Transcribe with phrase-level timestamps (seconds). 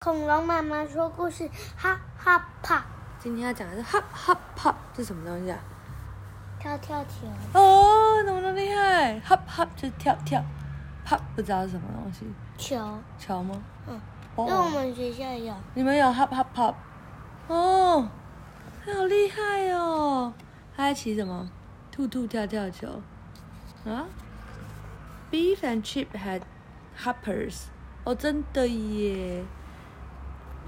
[0.00, 2.84] 恐龙妈妈说故事，哈哈怕
[3.18, 5.58] 今天要讲的是 hop hop pop，这是什么东西啊？
[6.60, 10.40] 跳跳球，哦，怎么那么厉害？hop hop 就是跳跳
[11.04, 12.24] ，pop 不知道是什么东西，
[12.56, 13.60] 球，球吗？
[13.88, 14.00] 嗯，
[14.36, 15.52] 因为我哦，们学校有。
[15.74, 16.74] 你们有 hop hop pop，
[17.48, 18.08] 哦，
[18.86, 20.32] 好厉害哦！
[20.76, 21.50] 他在骑什么？
[21.90, 23.02] 兔兔跳跳球
[23.84, 24.06] 啊
[25.32, 26.42] ？Beef and Chip had
[26.96, 27.62] hoppers，
[28.04, 29.44] 哦，真的耶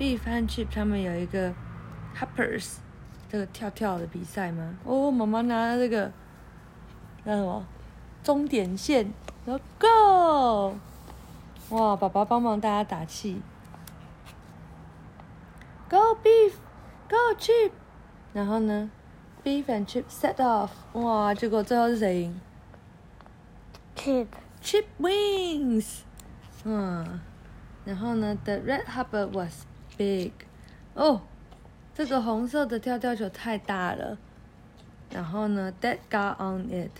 [0.00, 1.52] ！Beef and Chip 他们有一个
[2.18, 2.76] hoppers
[3.28, 4.78] 这个跳跳的比赛吗？
[4.84, 6.10] 哦，妈妈拿了这个
[7.24, 7.62] 那什么
[8.24, 9.12] 终点线，
[9.44, 10.74] 然后 Go！
[11.76, 13.42] 哇，爸爸帮忙大家打气。
[15.90, 16.54] Go beef,
[17.06, 17.72] go chip，
[18.32, 18.90] 然后呢
[19.44, 22.40] ，beef and chip set off，哇，结果最后是谁赢
[23.94, 25.98] Chip，？Chip wins，
[26.64, 27.20] 嗯，
[27.84, 29.66] 然后呢，the red hopper was
[30.00, 30.32] big，
[30.94, 31.20] 哦，
[31.94, 34.16] 这个红色的跳跳球太大了，
[35.12, 36.90] 然后呢，Dad got on it，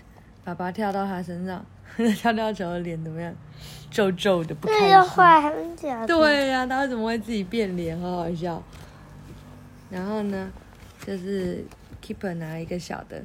[0.43, 1.65] 爸爸跳到他身上，
[2.15, 3.33] 跳跳球的脸怎么样？
[3.89, 4.89] 皱皱的，不开这心。
[4.89, 6.05] 要画很假。
[6.05, 7.99] 对呀、他为什么会自己变脸？
[7.99, 8.61] 好好笑。
[9.89, 10.51] 然后呢，
[11.03, 11.65] 就是
[12.03, 13.19] keeper 拿一个小的，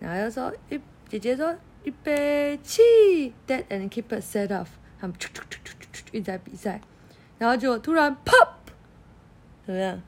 [0.00, 2.82] 然后又说预姐姐说预备起
[3.46, 4.66] ，Dad and keeper set off，
[4.98, 5.14] 他们
[6.10, 6.80] 一直在比赛，
[7.38, 8.48] 然后就突然 pop，
[9.66, 10.00] 怎么样？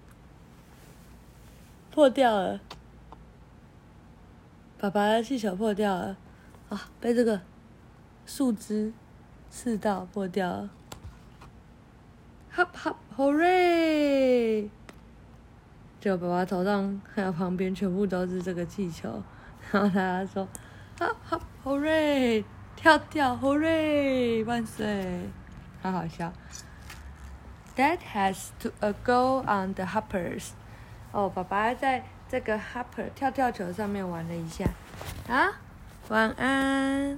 [1.91, 2.61] 破掉了，
[4.79, 6.17] 爸爸的气球破掉了，
[6.71, 7.41] 啊，被这个
[8.25, 8.93] 树枝
[9.51, 10.71] 刺到破掉了。
[12.57, 14.69] Hop hop hooray！
[16.01, 19.23] 就爸爸头上还有旁边全部都是这个气球，
[19.71, 20.49] 然后他说
[20.99, 22.45] Hop hop hooray！
[22.75, 24.45] 跳跳 hooray！
[24.45, 25.29] 万岁！
[25.83, 26.33] 好好笑。
[27.75, 30.51] Dad has to a go on the hoppers。
[31.11, 34.67] 哦，爸爸在这个 hopper 跳跳球上面玩了一下。
[35.29, 35.61] 啊，
[36.09, 37.11] 晚安。